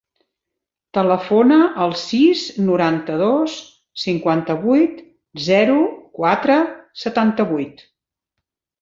Telefona 0.97 1.59
al 1.85 1.93
sis, 2.03 2.47
noranta-dos, 2.71 3.59
cinquanta-vuit, 4.07 5.07
zero, 5.53 5.79
quatre, 6.21 6.61
setanta-vuit. 7.07 7.89